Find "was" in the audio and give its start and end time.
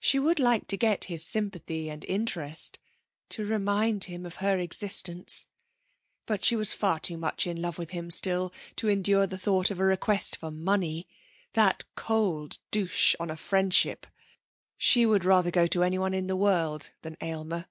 6.56-6.72